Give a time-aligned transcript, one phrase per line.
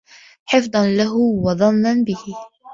[0.45, 2.35] حِفْظًا لَهُ وَضَنًّا بِهِ